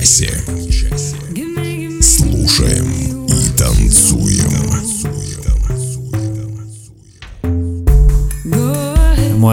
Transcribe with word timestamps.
guys 0.00 0.18
here. 0.18 0.49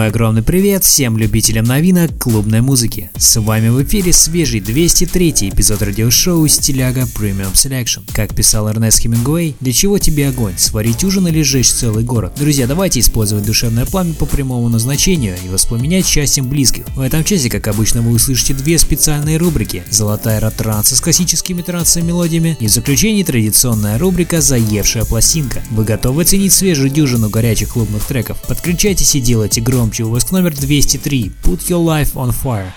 Огромный 0.08 0.42
привет 0.42 0.84
всем 0.84 1.18
любителям 1.18 1.66
новинок 1.66 2.18
клубной 2.18 2.62
музыки. 2.62 3.10
С 3.18 3.38
вами 3.38 3.68
в 3.68 3.82
эфире 3.82 4.14
свежий 4.14 4.60
203 4.60 5.50
эпизод 5.50 5.82
радиошоу 5.82 6.46
Стиляга 6.48 7.02
Premium 7.02 7.52
Selection. 7.52 8.08
Как 8.14 8.34
писал 8.34 8.70
Эрнест 8.70 9.00
Хемингуэй, 9.00 9.54
для 9.60 9.72
чего 9.72 9.98
тебе 9.98 10.28
огонь, 10.28 10.54
сварить 10.56 11.04
ужин 11.04 11.28
или 11.28 11.42
сжечь 11.42 11.68
целый 11.68 12.04
город? 12.04 12.32
Друзья, 12.38 12.66
давайте 12.66 13.00
использовать 13.00 13.44
душевное 13.44 13.84
пламя 13.84 14.14
по 14.14 14.24
прямому 14.24 14.70
назначению 14.70 15.36
и 15.44 15.50
воспламенять 15.50 16.06
счастьем 16.06 16.48
близких. 16.48 16.86
В 16.96 17.00
этом 17.00 17.22
часе, 17.22 17.50
как 17.50 17.68
обычно, 17.68 18.00
вы 18.00 18.12
услышите 18.12 18.54
две 18.54 18.78
специальные 18.78 19.36
рубрики. 19.36 19.84
Золотая 19.90 20.40
ротранса 20.40 20.96
с 20.96 21.02
классическими 21.02 21.60
трансовыми 21.60 22.08
мелодиями 22.08 22.56
и 22.60 22.66
в 22.66 22.70
заключении 22.70 23.24
традиционная 23.24 23.98
рубрика 23.98 24.40
«Заевшая 24.40 25.04
пластинка». 25.04 25.62
Вы 25.70 25.84
готовы 25.84 26.22
оценить 26.22 26.54
свежую 26.54 26.88
дюжину 26.88 27.28
горячих 27.28 27.74
клубных 27.74 28.06
треков? 28.06 28.40
Подключайтесь 28.48 29.14
и 29.14 29.20
делайте 29.20 29.60
громко 29.98 30.04
Выпуск 30.04 30.32
номер 30.32 30.54
203. 30.54 31.32
Put 31.42 31.68
Your 31.68 31.84
Life 31.84 32.14
on 32.14 32.34
Fire. 32.44 32.70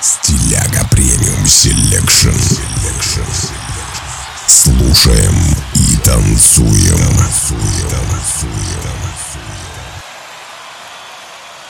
Стиляга 0.00 0.86
Premium 0.90 1.46
Selection. 1.46 2.30
Слушаем 4.46 5.34
и 5.74 5.96
танцуем. 5.96 6.64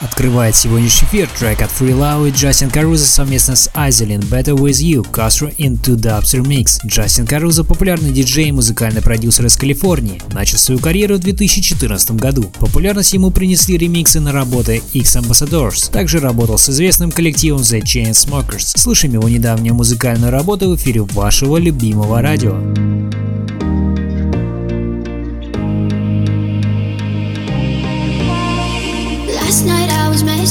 Открывает 0.01 0.57
сегодняшний 0.57 1.07
эфир 1.07 1.29
трек 1.39 1.61
от 1.61 1.69
3LAU 1.69 2.27
и 2.27 2.31
Джастин 2.31 2.69
Карузо 2.69 3.05
совместно 3.05 3.55
с 3.55 3.69
Iselin 3.73 4.19
Better 4.19 4.53
With 4.53 4.83
You 4.83 5.09
Castro 5.09 5.55
Into 5.55 5.95
Dubs 5.95 6.37
Remix. 6.37 6.85
Джастин 6.85 7.25
Карузо– 7.25 7.63
популярный 7.65 8.11
диджей 8.11 8.49
и 8.49 8.51
музыкальный 8.51 9.01
продюсер 9.01 9.45
из 9.45 9.55
Калифорнии. 9.55 10.21
Начал 10.33 10.57
свою 10.57 10.81
карьеру 10.81 11.15
в 11.15 11.19
2014 11.19 12.11
году. 12.11 12.51
Популярность 12.59 13.13
ему 13.13 13.31
принесли 13.31 13.77
ремиксы 13.77 14.19
на 14.19 14.33
работы 14.33 14.81
X 14.91 15.15
Ambassadors. 15.15 15.89
Также 15.89 16.19
работал 16.19 16.57
с 16.57 16.69
известным 16.69 17.11
коллективом 17.11 17.61
The 17.61 17.81
Chainsmokers. 17.81 18.77
Слышим 18.77 19.13
его 19.13 19.29
недавнюю 19.29 19.75
музыкальную 19.75 20.29
работу 20.29 20.69
в 20.69 20.75
эфире 20.75 21.03
вашего 21.03 21.55
любимого 21.55 22.21
радио. 22.21 23.04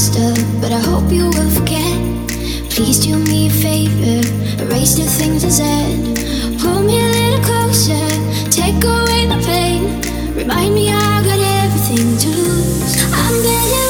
Up, 0.04 0.60
but 0.60 0.70
I 0.70 0.78
hope 0.80 1.10
you 1.10 1.30
will 1.30 1.50
forget. 1.50 1.96
Please 2.68 3.00
do 3.00 3.18
me 3.18 3.46
a 3.46 3.50
favor, 3.50 4.20
erase 4.62 4.96
the 4.96 5.04
things 5.04 5.44
I 5.44 5.48
said. 5.48 6.60
Pull 6.60 6.82
me 6.82 7.00
a 7.00 7.08
little 7.08 7.42
closer, 7.42 8.06
take 8.50 8.84
away 8.84 9.26
the 9.26 9.42
pain. 9.46 10.02
Remind 10.36 10.74
me 10.74 10.90
I 10.90 11.22
got 11.24 11.40
everything 11.64 12.18
to 12.18 12.28
lose. 12.28 13.02
I'm 13.14 13.42
better 13.42 13.83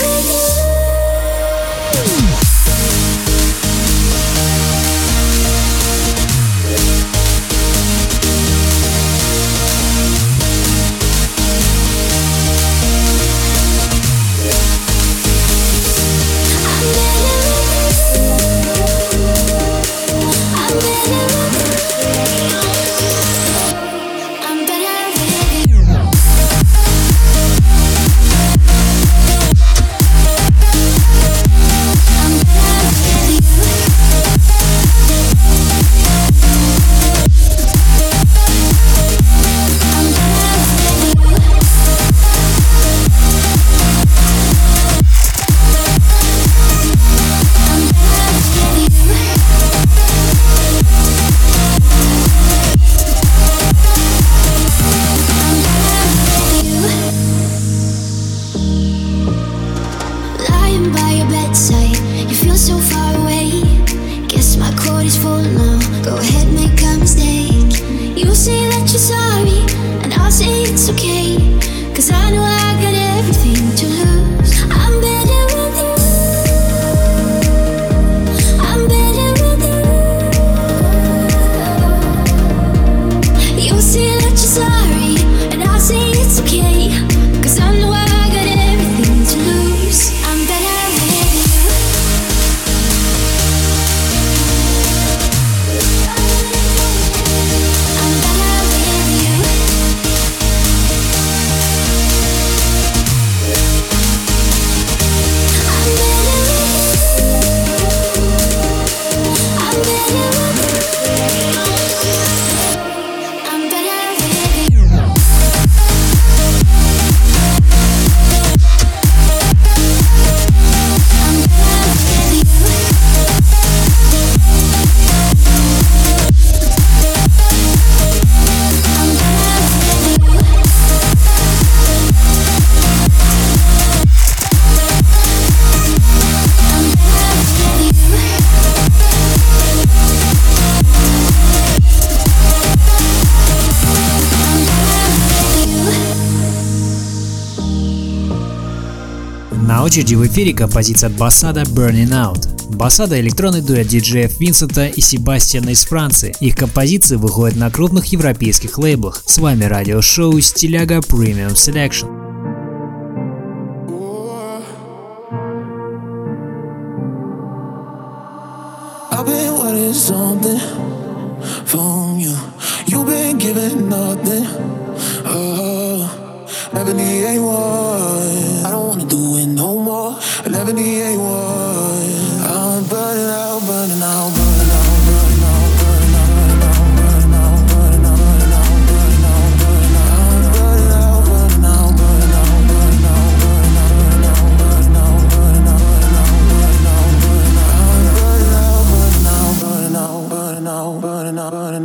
очереди 149.95 150.17
в 150.17 150.27
эфире 150.27 150.53
композиция 150.53 151.09
от 151.09 151.17
Басада 151.17 151.63
Burning 151.63 152.09
Out. 152.09 152.75
Басада– 152.75 153.21
электронный 153.21 153.61
дуэт 153.61 153.87
диджеев 153.87 154.41
Винсента 154.41 154.89
и 154.89 155.01
Себастьяна 155.01 155.71
из 155.71 155.85
Франции. 155.85 156.35
Их 156.41 156.57
композиции 156.57 157.15
выходят 157.15 157.57
на 157.57 157.71
крупных 157.71 158.07
европейских 158.07 158.77
лейблах. 158.77 159.23
С 159.25 159.39
вами 159.39 159.63
радиошоу 159.63 160.41
Стиляга 160.41 160.97
Premium 160.99 161.53
Selection. 161.53 162.14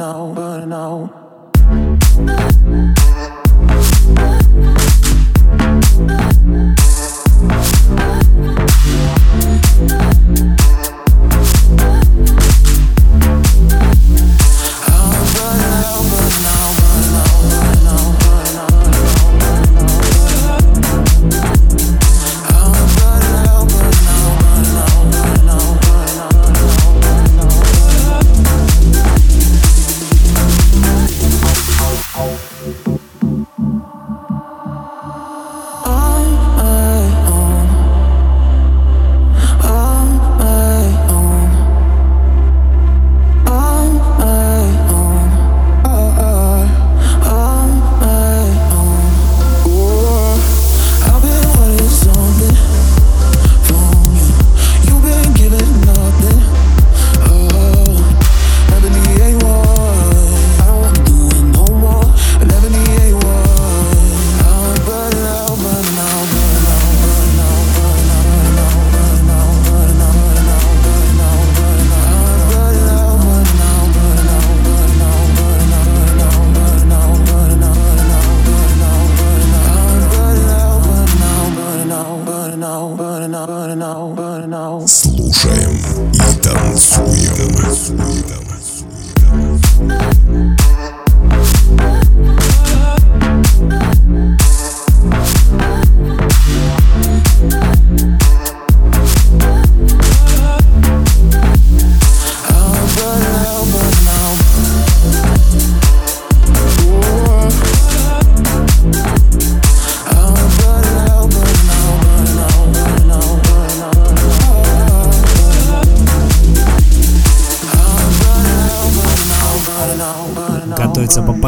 now, 0.10 0.34
but 0.34 0.66
now. 0.66 1.29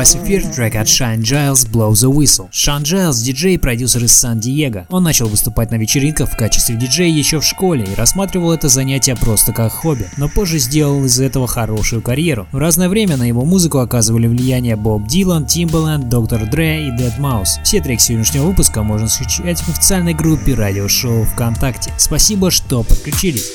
попасть 0.01 0.17
в 0.17 0.51
трек 0.55 0.75
от 0.77 0.87
Shine 0.87 1.19
Giles 1.19 1.69
Blow 1.69 1.91
the 1.91 2.11
Whistle. 2.11 2.49
Shine 2.51 2.81
Giles– 2.81 3.23
диджей 3.23 3.53
и 3.53 3.57
продюсер 3.59 4.03
из 4.03 4.13
Сан-Диего. 4.13 4.87
Он 4.89 5.03
начал 5.03 5.27
выступать 5.27 5.69
на 5.69 5.75
вечеринках 5.75 6.31
в 6.31 6.35
качестве 6.35 6.75
диджея 6.75 7.15
еще 7.15 7.39
в 7.39 7.45
школе 7.45 7.83
и 7.83 7.93
рассматривал 7.93 8.51
это 8.51 8.67
занятие 8.67 9.15
просто 9.15 9.53
как 9.53 9.71
хобби, 9.71 10.07
но 10.17 10.27
позже 10.27 10.57
сделал 10.57 11.05
из 11.05 11.19
этого 11.19 11.45
хорошую 11.45 12.01
карьеру. 12.01 12.47
В 12.51 12.57
разное 12.57 12.89
время 12.89 13.15
на 13.15 13.27
его 13.27 13.45
музыку 13.45 13.77
оказывали 13.77 14.25
влияние 14.25 14.75
Боб 14.75 15.07
Дилан, 15.07 15.45
Тимбаленд, 15.45 16.09
Доктор 16.09 16.49
Дре 16.49 16.87
и 16.87 16.97
Дед 16.97 17.19
Маус. 17.19 17.59
Все 17.63 17.79
треки 17.79 18.01
сегодняшнего 18.01 18.45
выпуска 18.45 18.81
можно 18.81 19.07
скачать 19.07 19.59
в 19.59 19.69
официальной 19.69 20.15
группе 20.15 20.55
радиошоу 20.55 21.25
ВКонтакте. 21.25 21.93
Спасибо, 21.99 22.49
что 22.49 22.81
подключились. 22.81 23.51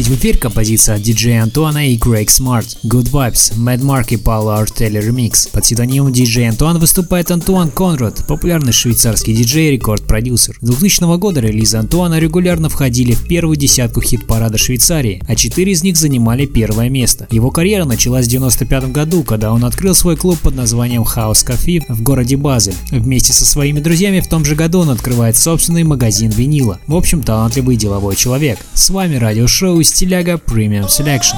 Запустить 0.00 0.08
в 0.08 0.14
эфир 0.20 0.38
композиция 0.38 0.96
от 0.96 1.02
диджея 1.02 1.42
Антуана 1.42 1.90
и 1.90 1.96
Крейг 1.96 2.30
Смарт. 2.30 2.78
Good 2.84 3.10
Vibes, 3.10 3.52
Mad 3.56 3.80
Mark 3.80 4.06
и 4.10 4.16
Paolo 4.16 4.58
Ortelli 4.58 5.00
ремикс. 5.00 5.46
Под 5.48 5.62
псевдонимом 5.62 6.12
диджей 6.12 6.48
Антуан 6.48 6.78
выступает 6.78 7.30
Антуан 7.30 7.70
Конрад, 7.70 8.24
популярный 8.26 8.72
швейцарский 8.72 9.34
диджей 9.34 9.68
и 9.68 9.72
рекорд-продюсер. 9.72 10.56
С 10.60 10.66
2000 10.66 11.18
года 11.18 11.40
релизы 11.40 11.76
Антуана 11.76 12.18
регулярно 12.18 12.68
входили 12.68 13.12
в 13.12 13.26
первую 13.26 13.56
десятку 13.56 14.00
хит-парада 14.00 14.58
Швейцарии, 14.58 15.22
а 15.26 15.34
четыре 15.36 15.72
из 15.72 15.82
них 15.82 15.96
занимали 15.96 16.46
первое 16.46 16.88
место. 16.88 17.26
Его 17.30 17.50
карьера 17.50 17.84
началась 17.84 18.26
в 18.26 18.28
1995 18.28 18.92
году, 18.92 19.22
когда 19.22 19.52
он 19.52 19.64
открыл 19.64 19.94
свой 19.94 20.16
клуб 20.16 20.38
под 20.38 20.54
названием 20.54 21.02
House 21.02 21.46
Coffee 21.46 21.82
в 21.88 22.02
городе 22.02 22.36
Базель. 22.36 22.74
Вместе 22.90 23.32
со 23.32 23.44
своими 23.44 23.80
друзьями 23.80 24.20
в 24.20 24.28
том 24.28 24.44
же 24.44 24.54
году 24.54 24.80
он 24.80 24.90
открывает 24.90 25.36
собственный 25.36 25.84
магазин 25.84 26.30
винила. 26.30 26.78
В 26.86 26.94
общем, 26.94 27.22
талантливый 27.22 27.76
деловой 27.76 28.16
человек. 28.16 28.58
С 28.74 28.90
вами 28.90 29.16
радиошоу 29.16 29.80
Stiliaga 29.90 30.38
Premium 30.38 30.88
Selection. 30.88 31.36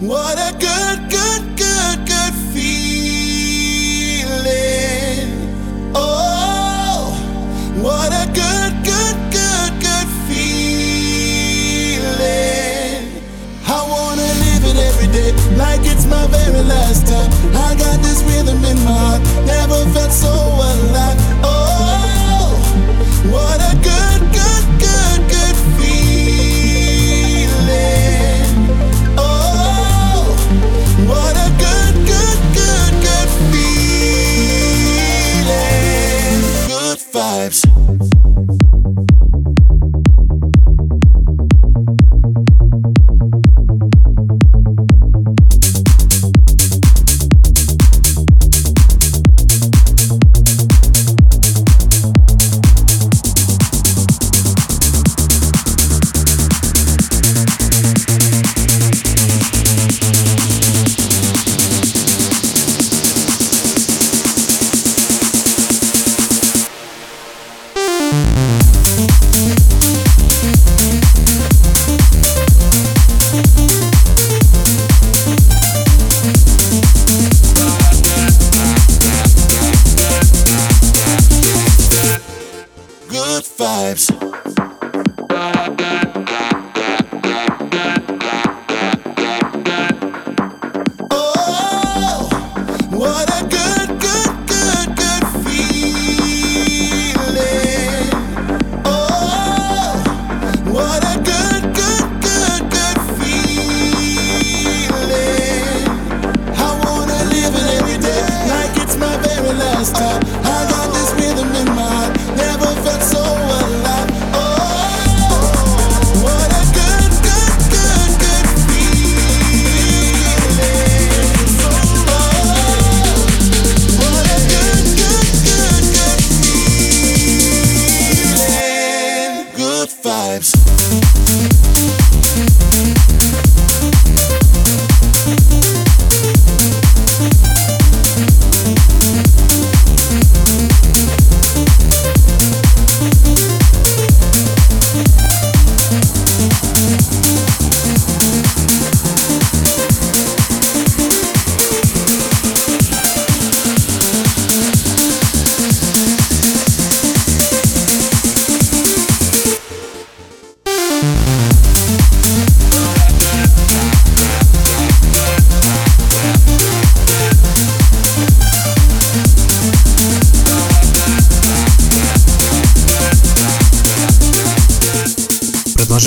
What 0.00 0.38
a 0.38 0.52
good, 0.58 1.10
good, 1.10 1.56
good, 1.56 2.06
good 2.06 2.34
feeling. 2.52 2.88
Oh, 5.94 7.12
what 7.82 8.10
a 8.12 8.26
good, 8.32 8.72
good, 8.82 9.16
good, 9.30 9.72
good 9.86 10.08
feeling. 10.26 11.18
I 13.66 13.78
wanna 13.92 14.28
live 14.44 14.64
it 14.70 14.78
every 14.88 15.08
day 15.12 15.30
like 15.56 15.84
it's 15.84 16.06
my 16.06 16.26
very 16.28 16.62
last 16.64 17.06
time. 17.06 17.30
I 17.54 17.74
got 17.76 18.00
this 18.00 18.22
rhythm 18.24 18.64
in 18.64 18.78
my 18.84 18.92
heart, 18.92 19.22
never 19.46 19.84
felt 19.92 20.12
so 20.12 20.32
alive. 20.32 21.27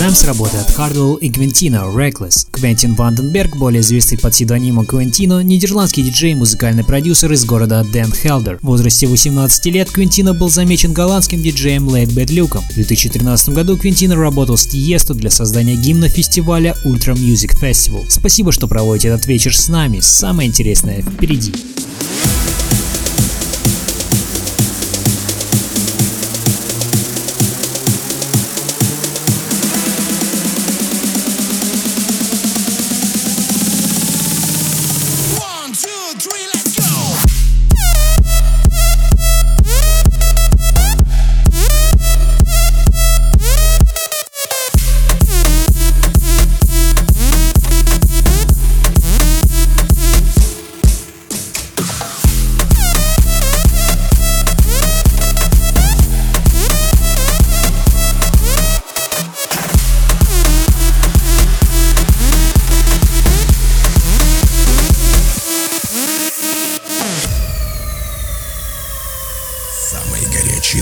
Продолжаем 0.02 0.20
с 0.20 0.26
работы 0.26 0.56
от 0.56 0.68
Hardwell 0.70 1.20
и 1.20 1.30
Квентино 1.30 1.84
Reckless. 1.86 2.48
Квентин 2.50 2.96
Ванденберг, 2.96 3.56
более 3.56 3.82
известный 3.82 4.18
под 4.18 4.32
псевдонимом 4.32 4.84
Квентино, 4.84 5.44
нидерландский 5.44 6.02
диджей 6.02 6.32
и 6.32 6.34
музыкальный 6.34 6.82
продюсер 6.82 7.30
из 7.30 7.44
города 7.44 7.86
Ден 7.92 8.12
Хелдер. 8.12 8.58
В 8.62 8.64
возрасте 8.64 9.06
18 9.06 9.64
лет 9.66 9.92
Квентино 9.92 10.34
был 10.34 10.48
замечен 10.48 10.92
голландским 10.92 11.40
диджеем 11.40 11.88
Late 11.88 12.08
Bad 12.08 12.32
Люком. 12.32 12.62
В 12.62 12.74
2013 12.74 13.50
году 13.50 13.76
Квентино 13.76 14.16
работал 14.16 14.56
с 14.56 14.66
Тиесто 14.66 15.14
для 15.14 15.30
создания 15.30 15.76
гимна 15.76 16.08
фестиваля 16.08 16.74
Ultra 16.84 17.14
Music 17.14 17.52
Festival. 17.62 18.04
Спасибо, 18.08 18.50
что 18.50 18.66
проводите 18.66 19.06
этот 19.06 19.26
вечер 19.26 19.56
с 19.56 19.68
нами. 19.68 20.00
Самое 20.00 20.48
интересное 20.48 21.02
впереди. 21.02 21.52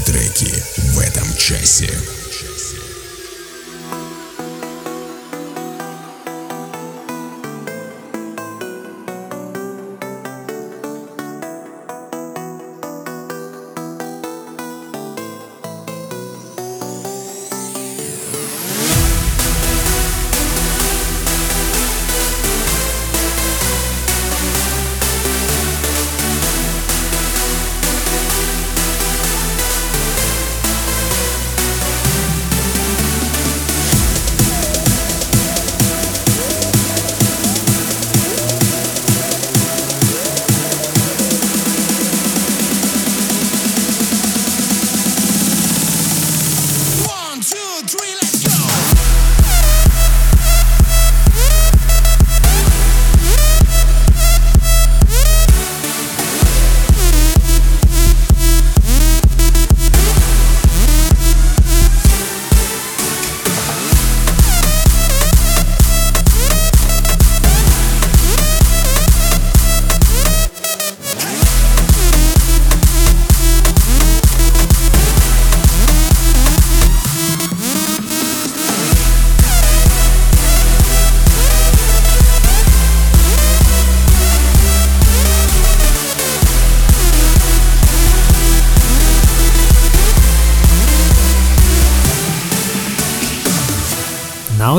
Треки 0.04 0.62
в 0.94 0.98
этом 0.98 1.26
часе. 1.36 1.90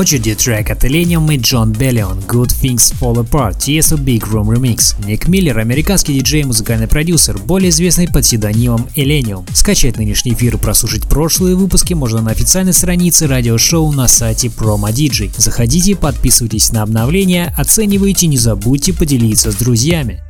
Очереди 0.02 0.34
трек 0.34 0.68
от 0.68 0.82
Elenium 0.82 1.32
и 1.32 1.38
Джон 1.38 1.70
Беллион 1.70 2.18
Good 2.26 2.48
Things 2.60 2.92
Fall 3.00 3.24
Apart 3.24 3.58
TSO 3.58 3.96
Big 3.96 4.22
Room 4.28 4.48
Remix. 4.48 4.96
Ник 5.06 5.28
Миллер– 5.28 5.56
американский 5.60 6.14
диджей 6.14 6.40
и 6.40 6.44
музыкальный 6.44 6.88
продюсер, 6.88 7.38
более 7.38 7.70
известный 7.70 8.08
под 8.08 8.24
псевдонимом 8.24 8.88
Elenium. 8.96 9.48
Скачать 9.54 9.98
нынешний 9.98 10.32
эфир 10.32 10.56
и 10.56 10.58
прослушать 10.58 11.06
прошлые 11.06 11.54
выпуски 11.54 11.94
можно 11.94 12.20
на 12.20 12.32
официальной 12.32 12.72
странице 12.72 13.28
радиошоу 13.28 13.92
на 13.92 14.08
сайте 14.08 14.48
Promo 14.48 14.92
DJ. 14.92 15.30
Заходите, 15.36 15.94
подписывайтесь 15.94 16.72
на 16.72 16.82
обновления, 16.82 17.54
оценивайте, 17.56 18.26
не 18.26 18.38
забудьте 18.38 18.92
поделиться 18.92 19.52
с 19.52 19.54
друзьями. 19.54 20.20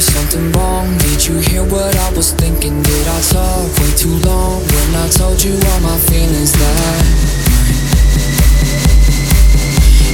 Something 0.00 0.52
wrong? 0.52 0.96
Did 0.98 1.26
you 1.26 1.38
hear 1.38 1.64
what 1.64 1.96
I 1.96 2.10
was 2.12 2.32
thinking? 2.32 2.82
Did 2.82 3.08
I 3.08 3.20
talk 3.20 3.66
way 3.78 3.90
too 3.96 4.14
long 4.22 4.62
when 4.62 4.94
I 4.94 5.08
told 5.08 5.42
you 5.42 5.54
all 5.54 5.80
my 5.80 5.98
feelings 6.06 6.52
that 6.52 7.02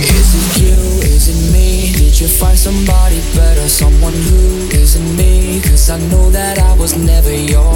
Is 0.01 0.31
it 0.41 0.63
you? 0.63 0.77
Is 1.05 1.29
it 1.29 1.53
me? 1.53 1.93
Did 1.93 2.19
you 2.19 2.29
find 2.29 2.59
somebody 2.59 3.21
better? 3.37 3.69
Someone 3.69 4.15
who 4.15 4.69
isn't 4.73 5.17
me? 5.17 5.61
Cause 5.61 5.91
I 5.91 5.99
know 6.09 6.31
that 6.31 6.59
I 6.59 6.73
was 6.79 6.97
never 6.97 7.35
your 7.35 7.75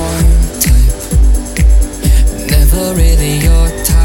type 0.64 0.88
Never 2.48 2.94
really 2.94 3.36
your 3.44 3.68
type 3.84 3.98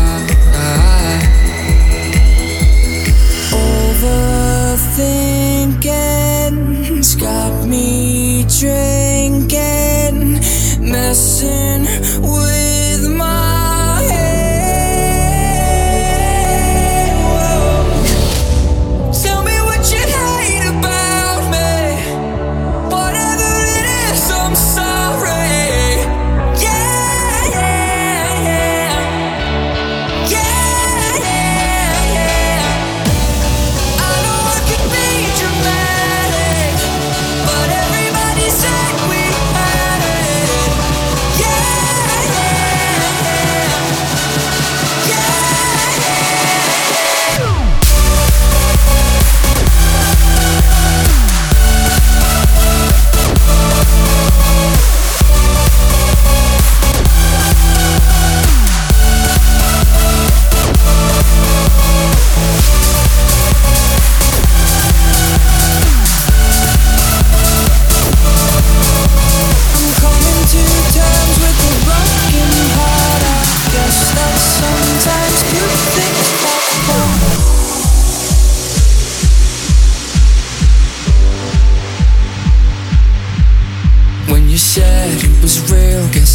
Overthinking's 7.04 7.16
got 7.16 7.68
me 7.68 8.46
drinking, 8.60 10.39
messing 10.89 11.82
with 12.22 12.73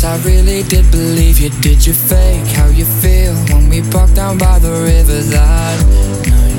I 0.08 0.16
really 0.24 0.62
did 0.62 0.90
believe 0.90 1.38
you. 1.38 1.50
Did 1.60 1.86
you 1.86 1.92
fake 1.92 2.46
how 2.56 2.68
you 2.68 2.86
feel 2.86 3.34
when 3.52 3.68
we 3.68 3.82
parked 3.90 4.14
down 4.14 4.38
by 4.38 4.58
the 4.58 4.70
river 4.70 5.20
that 5.34 5.84
night? 6.26 6.58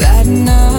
That 0.00 0.26
night. 0.26 0.75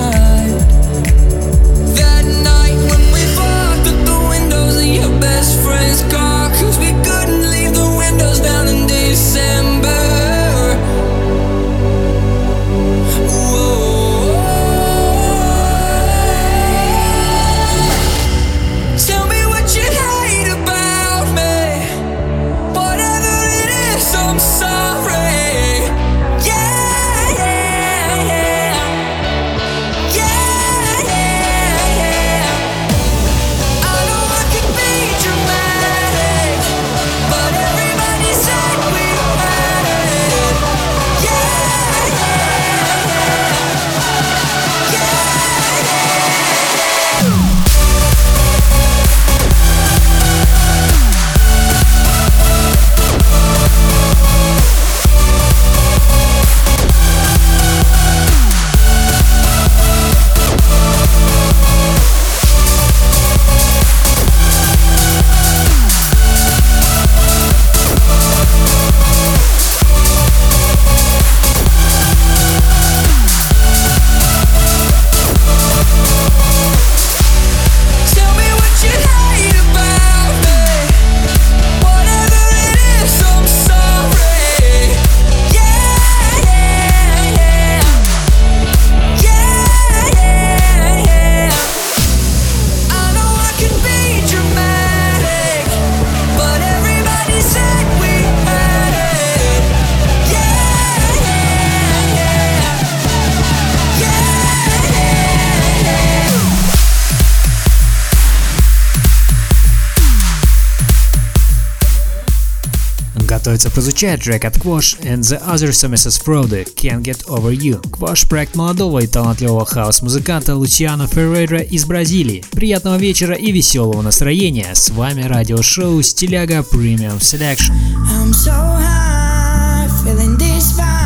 Прозвучать 113.78 114.24
трек 114.24 114.44
от 114.44 114.58
KVSH 114.58 115.00
and 115.04 115.20
the 115.20 115.40
Other 115.48 115.70
Services 115.70 116.20
Fraude 116.20 116.66
Can't 116.74 117.04
Get 117.04 117.28
Over 117.28 117.56
You. 117.56 117.80
KVSH – 117.92 118.30
проект 118.30 118.56
молодого 118.56 118.98
и 119.04 119.06
талантливого 119.06 119.68
хаус-музыканта 119.68 120.56
Лучиано 120.56 121.06
Феррейра 121.06 121.60
из 121.60 121.86
Бразилии. 121.86 122.44
Приятного 122.50 122.98
вечера 122.98 123.36
и 123.36 123.52
веселого 123.52 124.02
настроения. 124.02 124.74
С 124.74 124.90
вами 124.90 125.22
радиошоу 125.22 126.02
Стиляга 126.02 126.66
Premium 126.74 127.20
Selection. 127.20 127.76
I'm 128.10 128.34
so 128.34 128.50
high, 128.50 129.88
feeling 130.04 130.40
this 130.40 130.76
vibe. 130.76 130.97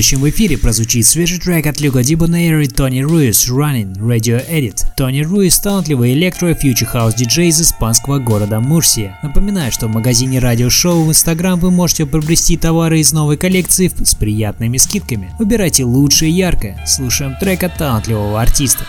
Следующем 0.00 0.20
в 0.20 0.30
эфире 0.30 0.56
прозвучит 0.56 1.04
свежий 1.04 1.38
трек 1.38 1.66
от 1.66 1.78
Luca 1.78 2.02
Debonaire 2.02 2.64
и 2.64 2.68
Тони 2.68 3.02
Руис 3.02 3.46
«Running» 3.50 3.92
Radio 3.96 4.42
Edit. 4.50 4.86
Тони 4.96 5.20
Руис– 5.20 5.60
талантливый 5.62 6.14
электро 6.14 6.54
future 6.54 6.86
хаус 6.86 7.14
диджей 7.14 7.48
из 7.48 7.60
испанского 7.60 8.18
города 8.18 8.60
Мурсия. 8.60 9.18
Напоминаю, 9.22 9.70
что 9.70 9.88
в 9.88 9.90
магазине 9.90 10.38
радиошоу 10.38 11.04
в 11.04 11.10
Instagram 11.10 11.60
вы 11.60 11.70
можете 11.70 12.06
приобрести 12.06 12.56
товары 12.56 13.00
из 13.00 13.12
новой 13.12 13.36
коллекции 13.36 13.88
с 13.88 14.14
приятными 14.14 14.78
скидками. 14.78 15.32
Выбирайте 15.38 15.84
лучшее 15.84 16.30
и 16.30 16.34
яркое. 16.34 16.82
Слушаем 16.86 17.36
трек 17.38 17.62
от 17.62 17.76
талантливого 17.76 18.40
артиста. 18.40 18.86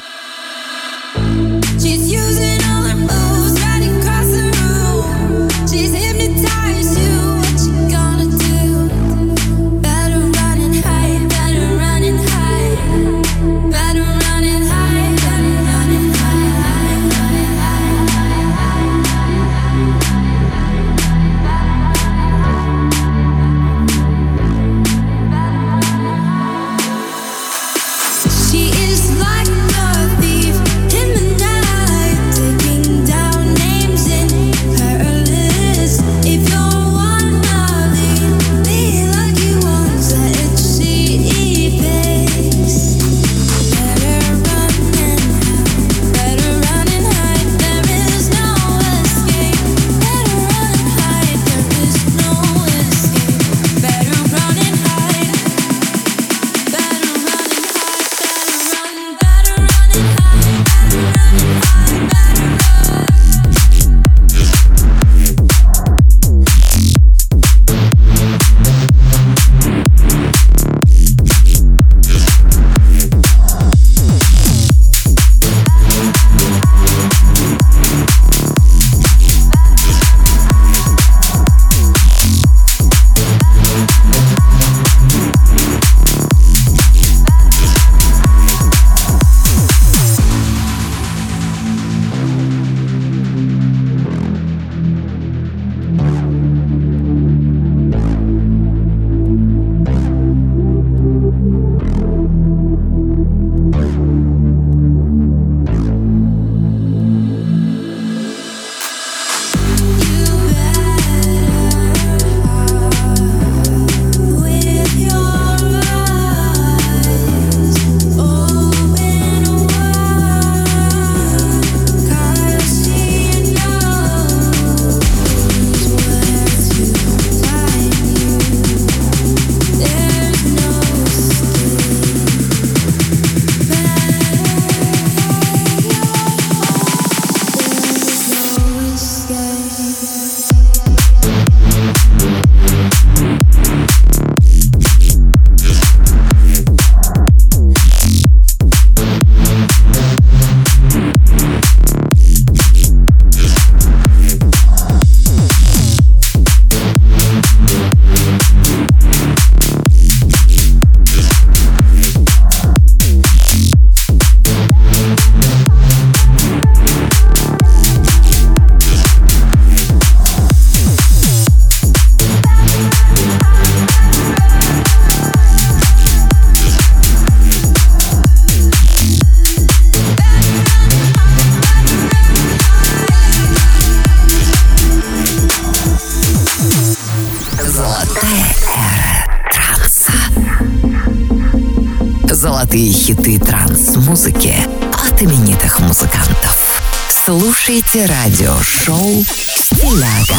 Слушайте 197.92 198.14
радиошоу 198.14 199.22
«Стиляга 199.54 200.31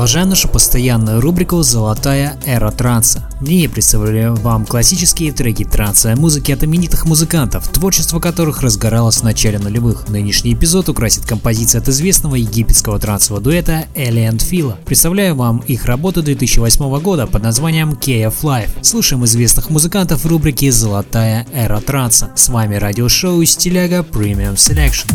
Продолжаем 0.00 0.30
нашу 0.30 0.48
постоянную 0.48 1.20
рубрику 1.20 1.60
«Золотая 1.60 2.38
эра 2.46 2.70
транса». 2.70 3.28
В 3.38 3.42
ней 3.42 3.68
представляю 3.68 4.34
вам 4.34 4.64
классические 4.64 5.30
треки 5.30 5.66
трансовой 5.66 6.16
музыки 6.16 6.52
от 6.52 6.64
именитых 6.64 7.04
музыкантов, 7.04 7.68
творчество 7.68 8.18
которых 8.18 8.62
разгоралось 8.62 9.18
в 9.18 9.24
начале 9.24 9.58
нулевых. 9.58 10.08
Нынешний 10.08 10.54
эпизод 10.54 10.88
украсит 10.88 11.26
композиция 11.26 11.82
от 11.82 11.88
известного 11.88 12.36
египетского 12.36 12.98
трансового 12.98 13.42
дуэта 13.44 13.88
Элли 13.94 14.22
and 14.22 14.42
Фила. 14.42 14.78
Представляю 14.86 15.34
вам 15.34 15.58
их 15.58 15.84
работу 15.84 16.22
2008 16.22 16.98
года 17.00 17.26
под 17.26 17.42
названием 17.42 17.90
Key 17.90 18.26
of 18.26 18.36
Life. 18.40 18.82
Слушаем 18.82 19.26
известных 19.26 19.68
музыкантов 19.68 20.24
в 20.24 20.26
рубрике 20.26 20.72
«Золотая 20.72 21.46
эра 21.52 21.78
транса». 21.78 22.30
С 22.34 22.48
вами 22.48 22.76
радиошоу 22.76 23.44
Стиляга 23.44 23.98
Premium 23.98 24.54
Selection. 24.54 25.10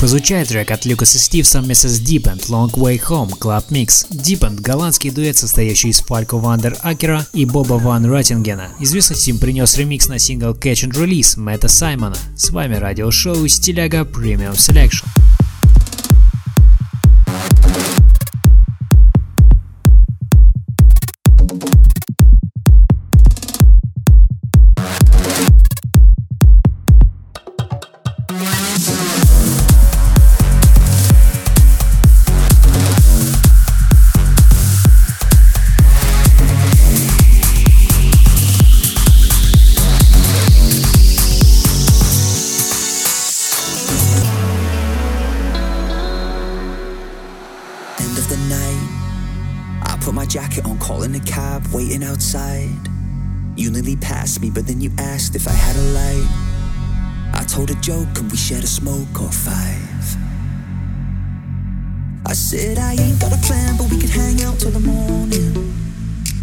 Прозвучать 0.00 0.48
трек 0.48 0.70
от 0.70 0.86
Lucas & 0.86 1.18
Steve 1.18 1.58
vs. 1.58 2.02
Deepend 2.02 2.48
Long 2.48 2.72
Way 2.72 2.98
Home 3.10 3.38
Club 3.38 3.64
Mix. 3.68 4.08
Deepend– 4.10 4.58
голландский 4.62 5.10
дуэт, 5.10 5.36
состоящий 5.36 5.90
из 5.90 6.00
Фалько 6.00 6.38
Вандер 6.38 6.74
Акера 6.80 7.26
и 7.34 7.44
Боба 7.44 7.74
Ван 7.74 8.06
Роттингена. 8.06 8.70
Известность 8.80 9.28
им 9.28 9.38
принес 9.38 9.76
ремикс 9.76 10.08
на 10.08 10.18
сингл 10.18 10.52
Catch 10.52 10.88
and 10.88 10.92
Release 10.92 11.38
Мэтта 11.38 11.68
Саймона. 11.68 12.16
С 12.34 12.48
вами 12.48 12.76
радиошоу 12.76 13.46
Стиляга 13.46 14.00
Premium 14.04 14.54
Selection. 14.54 15.04
Jacket 50.30 50.64
on, 50.64 50.78
calling 50.78 51.14
a 51.16 51.20
cab, 51.20 51.66
waiting 51.74 52.04
outside. 52.04 52.70
You 53.56 53.68
nearly 53.72 53.96
passed 53.96 54.40
me, 54.40 54.48
but 54.48 54.64
then 54.64 54.80
you 54.80 54.92
asked 54.96 55.34
if 55.34 55.48
I 55.48 55.52
had 55.52 55.74
a 55.74 55.82
light. 55.90 56.28
I 57.34 57.42
told 57.48 57.68
a 57.72 57.74
joke 57.80 58.16
and 58.16 58.30
we 58.30 58.36
shared 58.36 58.62
a 58.62 58.68
smoke 58.68 59.20
or 59.20 59.32
five. 59.32 60.16
I 62.24 62.32
said 62.32 62.78
I 62.78 62.92
ain't 62.92 63.20
got 63.20 63.32
a 63.32 63.38
plan, 63.38 63.76
but 63.76 63.90
we 63.90 63.98
could 63.98 64.10
hang 64.10 64.40
out 64.42 64.60
till 64.60 64.70
the 64.70 64.78
morning. 64.78 65.74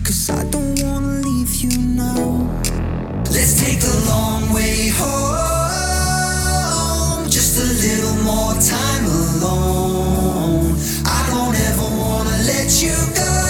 Cause 0.04 0.30
I 0.32 0.44
don't 0.50 0.78
wanna 0.84 1.22
leave 1.22 1.56
you 1.56 1.78
now. 1.80 2.46
Let's 3.32 3.54
take 3.64 3.80
the 3.80 4.04
long 4.10 4.54
way 4.54 4.90
home. 5.00 5.30
Just 7.30 7.58
a 7.58 7.64
little 7.64 8.18
more 8.26 8.54
time 8.60 9.06
alone. 9.06 10.76
I 11.06 11.26
don't 11.32 11.56
ever 11.56 11.88
wanna 12.02 12.38
let 12.52 12.84
you 12.84 12.92
go. 13.16 13.47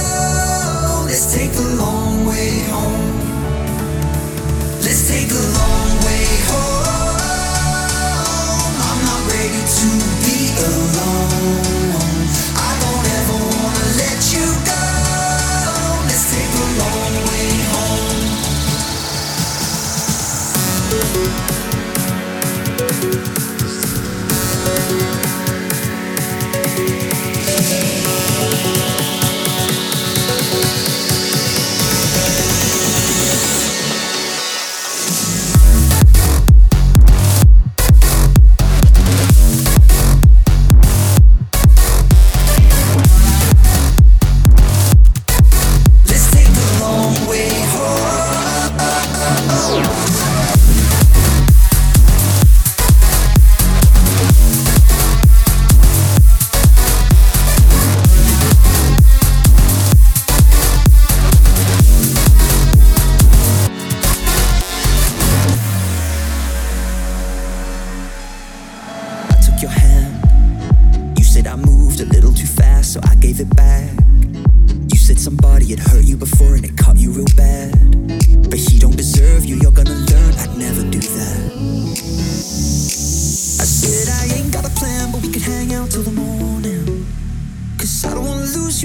Take 1.38 1.52
the 1.52 1.76
long 1.76 1.97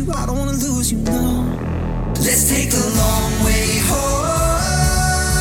you, 0.06 0.12
I 0.12 0.26
don't 0.26 0.38
wanna 0.38 0.52
lose 0.52 0.92
you, 0.92 0.98
no. 0.98 1.56
Let's 2.20 2.48
take 2.48 2.70
the 2.70 2.86
long 2.96 3.44
way 3.44 3.78
home. 3.90 5.38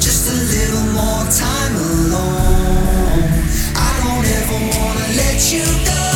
Just 0.00 0.30
a 0.30 0.34
little 0.34 0.86
more 0.92 1.24
time 1.30 1.74
alone. 1.76 3.30
I 3.74 3.90
don't 4.02 4.26
ever 4.38 4.58
wanna 4.78 5.06
let 5.16 5.52
you 5.52 5.64
go. 5.86 6.11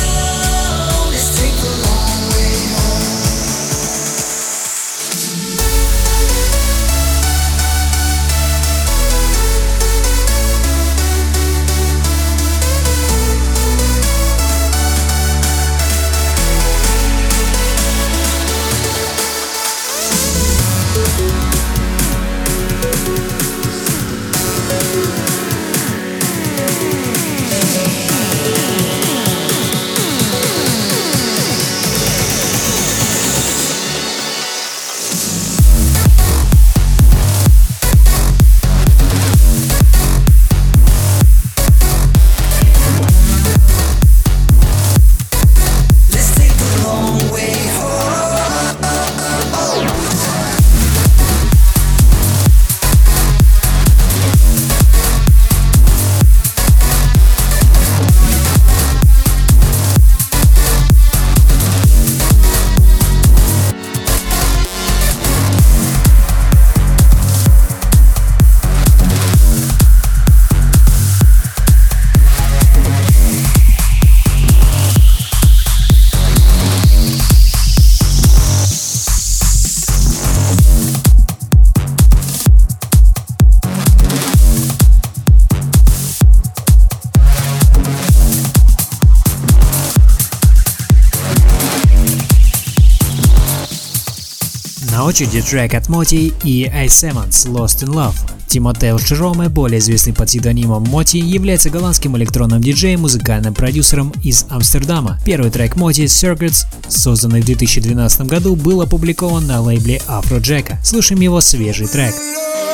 Очереди 95.04 95.42
трек 95.42 95.74
от 95.74 95.88
Моти 95.88 96.32
и 96.44 96.64
A. 96.64 96.86
Simmons 96.86 97.46
«Lost 97.46 97.84
in 97.84 97.88
Love». 97.88 98.14
Тимотео 98.46 98.98
Шероме, 98.98 99.48
более 99.48 99.80
известный 99.80 100.12
под 100.12 100.28
псевдонимом 100.28 100.84
Моти, 100.84 101.18
является 101.18 101.70
голландским 101.70 102.16
электронным 102.16 102.62
диджеем, 102.62 103.00
музыкальным 103.00 103.52
продюсером 103.52 104.12
из 104.22 104.46
Амстердама. 104.48 105.18
Первый 105.26 105.50
трек 105.50 105.76
Моти 105.76 106.04
Circuits, 106.04 106.66
созданный 106.88 107.42
в 107.42 107.44
2012 107.44 108.22
году, 108.22 108.56
был 108.56 108.80
опубликован 108.80 109.46
на 109.46 109.60
лейбле 109.60 110.00
Afrojack. 110.06 110.76
Слушаем 110.82 111.20
его 111.20 111.40
свежий 111.40 111.88
трек. 111.88 112.14
Show 112.14 112.65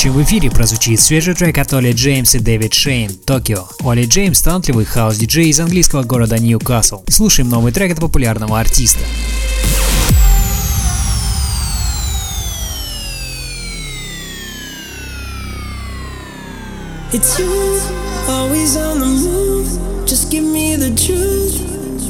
Следующим 0.00 0.18
в 0.18 0.24
эфире 0.24 0.50
прозвучит 0.50 0.98
свежий 0.98 1.34
трек 1.34 1.58
от 1.58 1.74
Оли 1.74 1.92
Джеймс 1.92 2.34
и 2.34 2.38
Дэвид 2.38 2.72
Шейн 2.72 3.10
«Токио». 3.26 3.68
Оли 3.80 4.06
Джеймс– 4.06 4.40
талантливый 4.42 4.86
хаос-диджей 4.86 5.50
из 5.50 5.60
английского 5.60 6.04
города 6.04 6.38
Ньюкасл. 6.38 7.02
Слушаем 7.10 7.50
новый 7.50 7.70
трек 7.70 7.92
от 7.92 8.00
популярного 8.00 8.58
артиста. 8.58 9.00
It's 17.12 17.38
you, 17.38 17.78
always 18.26 18.78
on 18.78 19.00
the 19.00 19.04
move. 19.04 19.68
Just 20.06 20.30
give 20.30 20.44
me 20.44 20.76
the 20.76 20.94
truth. 20.96 21.60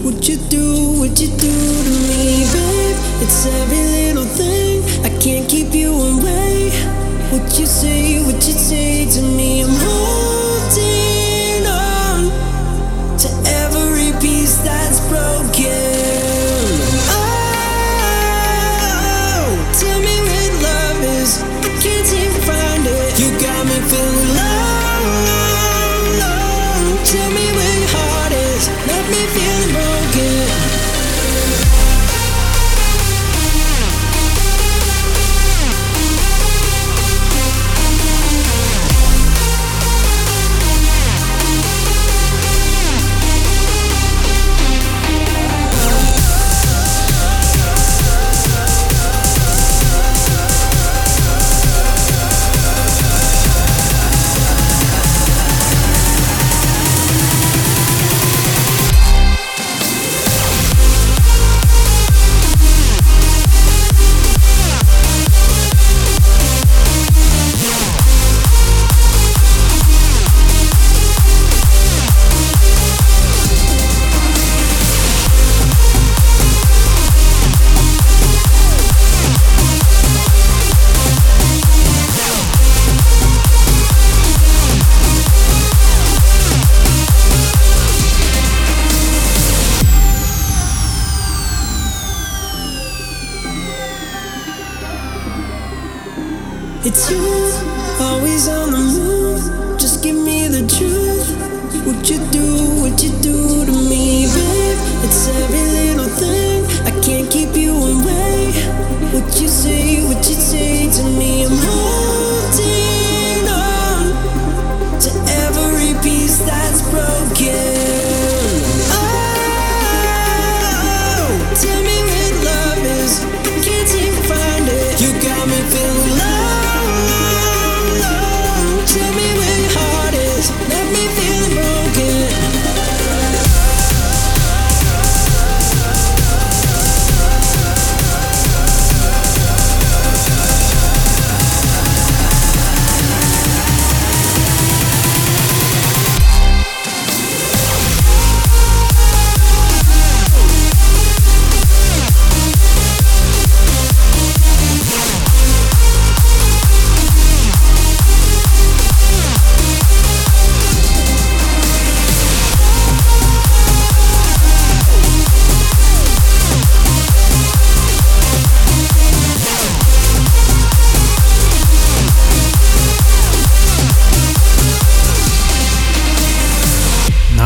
What 0.04 0.28
you 0.28 0.36
do, 0.48 1.00
what 1.00 1.20
you 1.20 1.26
do 1.26 1.50
to 1.50 1.94
me, 2.06 2.46
babe. 2.52 2.96
It's 3.20 3.46
every 3.46 4.14
little 4.14 4.26
thing. 4.26 4.80
I 5.04 5.10
can't 5.18 5.48
keep 5.48 5.74
you 5.74 5.90
away. 5.92 7.09
What 7.30 7.60
you 7.60 7.66
say, 7.66 8.18
what 8.18 8.34
you 8.44 8.52
say 8.52 9.08
to 9.08 9.22
me. 9.22 9.62
I'm 9.62 9.70
holding 9.70 10.39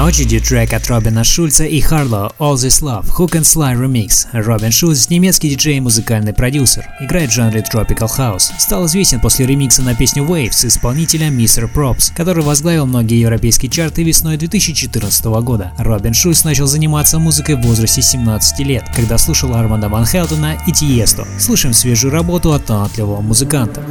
очереди 0.05 0.39
трек 0.39 0.73
от 0.75 0.87
Робина 0.89 1.25
Шульца 1.25 1.65
и 1.65 1.81
Харло 1.81 2.33
All 2.39 2.55
This 2.55 2.83
Love 2.83 3.07
Hook 3.17 3.33
and 3.33 3.43
Sly 3.43 3.75
Remix. 3.75 4.27
Робин 4.33 4.71
Шульц– 4.71 5.09
немецкий 5.11 5.49
диджей 5.49 5.79
и 5.79 5.81
музыкальный 5.81 6.35
продюсер. 6.35 6.85
Играет 7.01 7.31
в 7.31 7.33
жанре 7.33 7.65
Tropical 7.73 8.11
House. 8.19 8.51
Стал 8.59 8.85
известен 8.87 9.21
после 9.21 9.47
ремикса 9.47 9.83
на 9.83 9.95
песню 9.95 10.25
Waves 10.25 10.67
исполнителя 10.67 11.29
Mr. 11.29 11.73
Props, 11.73 12.13
который 12.15 12.45
возглавил 12.45 12.85
многие 12.85 13.19
европейские 13.19 13.71
чарты 13.71 14.03
весной 14.03 14.37
2014 14.37 15.25
года. 15.25 15.73
Робин 15.79 16.13
Шульц 16.13 16.45
начал 16.45 16.67
заниматься 16.67 17.19
музыкой 17.19 17.55
в 17.55 17.63
возрасте 17.63 18.03
17 18.03 18.59
лет, 18.61 18.85
когда 18.95 19.17
слушал 19.17 19.55
Арманда 19.55 19.89
Ван 19.89 20.05
Хелтона 20.05 20.59
и 20.67 20.73
Тиесто. 20.73 21.27
Слушаем 21.39 21.73
свежую 21.73 22.13
работу 22.13 22.53
от 22.53 22.67
талантливого 22.67 23.23
музыканта. 23.23 23.83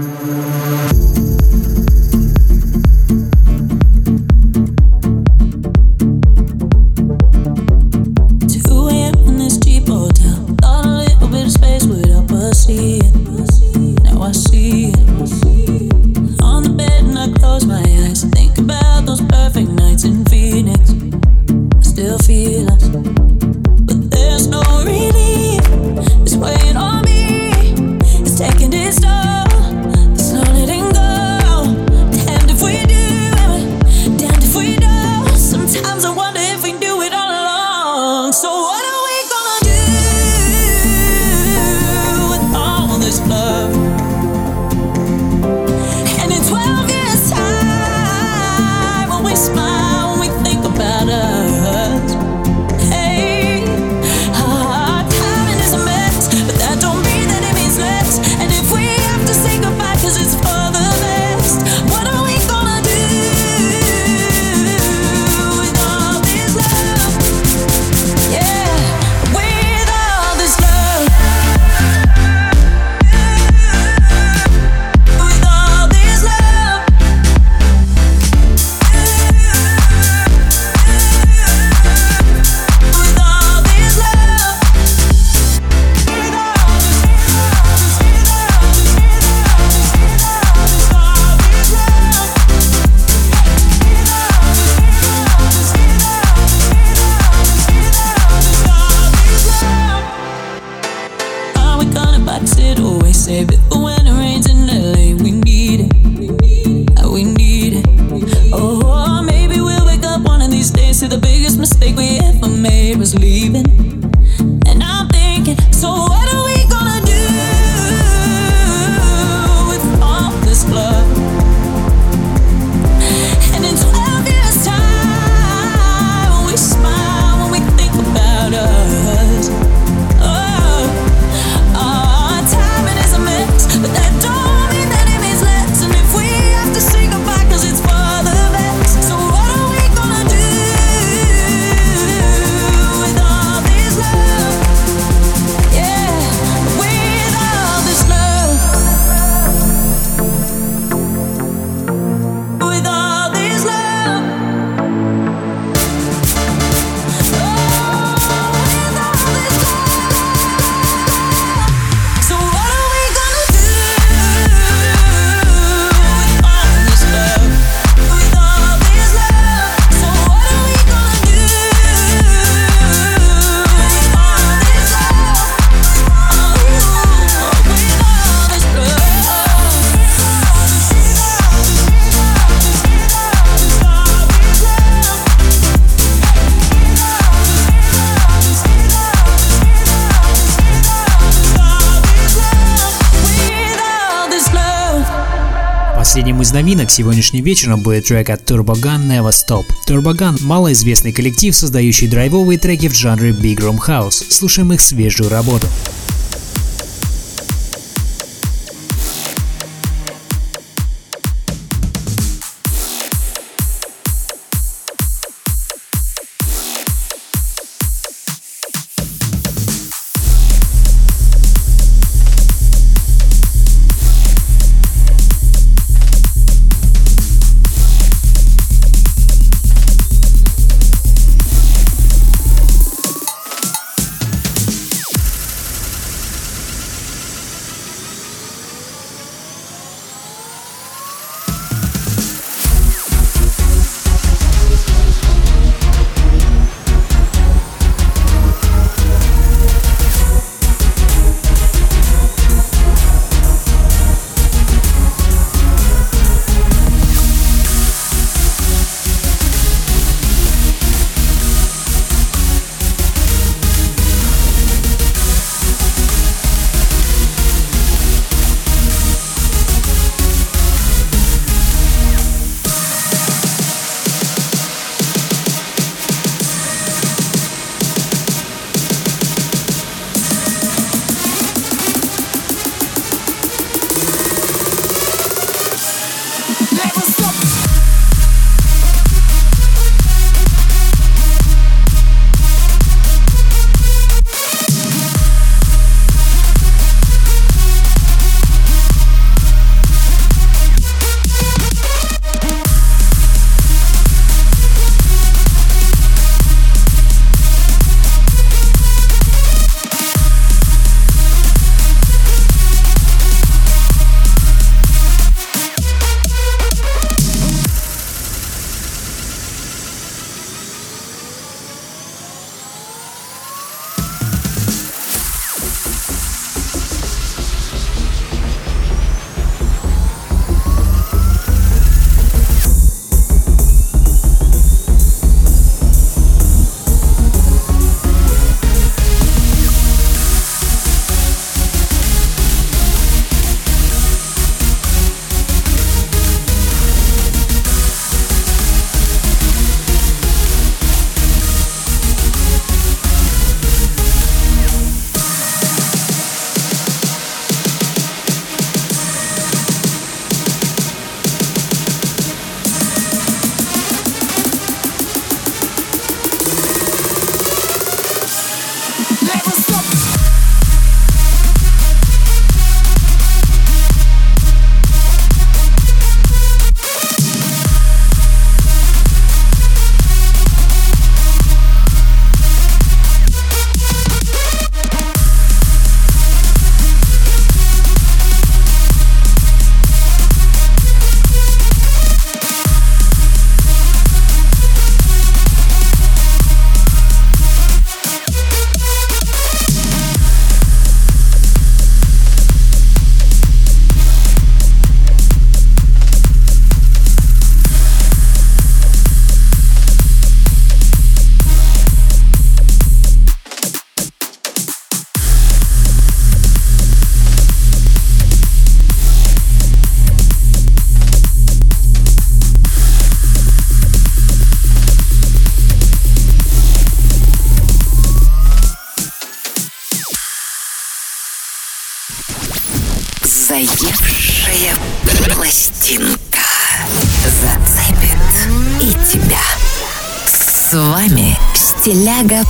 Сегодняшним 196.93 197.43
вечером 197.43 197.81
будет 197.81 198.05
трек 198.05 198.29
от 198.29 198.49
Turbogun 198.49 199.07
Never 199.07 199.31
Stop. 199.31 199.65
Turbogun– 199.87 200.37
малоизвестный 200.43 201.11
коллектив, 201.11 201.55
создающий 201.55 202.07
драйвовые 202.07 202.59
треки 202.59 202.87
в 202.87 202.93
жанре 202.93 203.31
Big 203.31 203.57
Room 203.57 203.79
House. 203.87 204.23
Слушаем 204.29 204.73
их 204.73 204.81
свежую 204.81 205.29
работу. 205.29 205.65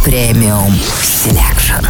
Premium 0.03 0.73
Selection. 1.01 1.85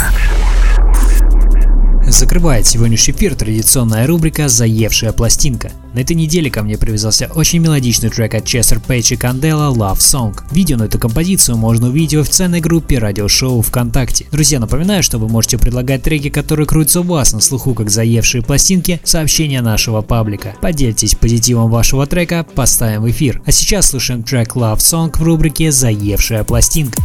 Закрывает 2.07 2.67
сегодняшний 2.67 3.13
эфир 3.13 3.33
традиционная 3.33 4.05
рубрика 4.05 4.47
«Заевшая 4.49 5.13
пластинка». 5.13 5.71
На 5.95 5.99
этой 5.99 6.15
неделе 6.15 6.51
ко 6.51 6.61
мне 6.61 6.77
привязался 6.77 7.29
очень 7.33 7.59
мелодичный 7.59 8.09
трек 8.09 8.35
от 8.35 8.45
Chester 8.45 8.79
Page 8.79 9.13
и 9.13 9.15
Candela 9.15 9.73
«Love 9.73 9.97
Song». 9.97 10.39
Видео 10.51 10.77
на 10.77 10.83
эту 10.83 10.99
композицию 10.99 11.57
можно 11.57 11.87
увидеть 11.87 12.13
в 12.13 12.19
официальной 12.19 12.61
группе 12.61 12.99
радиошоу 12.99 13.61
ВКонтакте. 13.63 14.27
Друзья, 14.31 14.59
напоминаю, 14.59 15.01
что 15.01 15.17
вы 15.17 15.27
можете 15.27 15.57
предлагать 15.57 16.03
треки, 16.03 16.29
которые 16.29 16.67
крутятся 16.67 17.01
у 17.01 17.03
вас 17.03 17.33
на 17.33 17.41
слуху 17.41 17.73
как 17.73 17.89
«Заевшие 17.89 18.43
пластинки» 18.43 19.01
сообщения 19.03 19.61
нашего 19.61 20.01
паблика. 20.01 20.55
Поделитесь 20.61 21.15
позитивом 21.15 21.71
вашего 21.71 22.05
трека, 22.05 22.45
поставим 22.53 23.09
эфир. 23.09 23.41
А 23.45 23.51
сейчас 23.51 23.89
слушаем 23.89 24.21
трек 24.21 24.55
«Love 24.55 24.77
Song» 24.77 25.17
в 25.17 25.23
рубрике 25.23 25.71
«Заевшая 25.71 26.43
пластинка». 26.43 27.01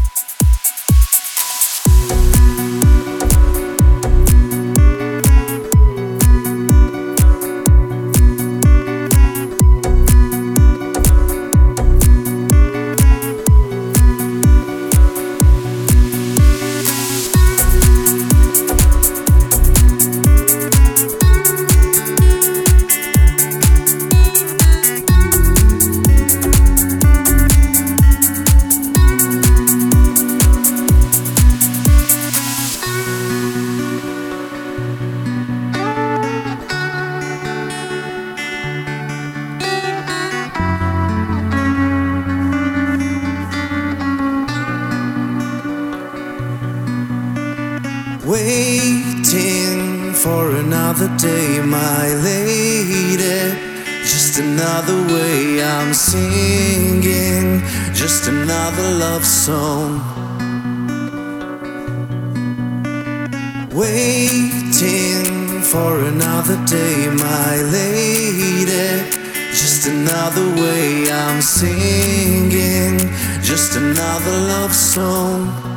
singing 71.48 72.98
just 73.42 73.74
another 73.76 74.36
love 74.52 74.74
song. 74.74 75.67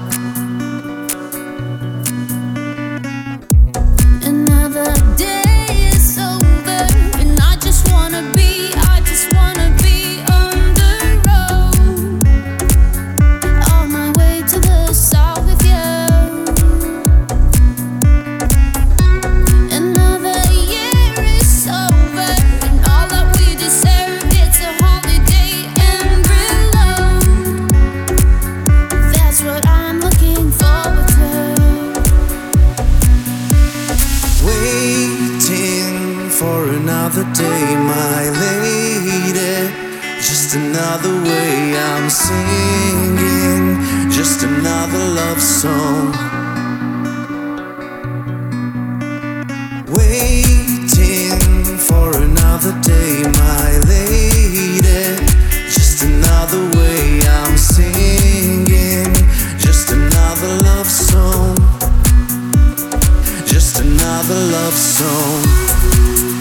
Just 63.73 63.85
another 63.85 64.35
love 64.35 64.73
song. 64.73 66.40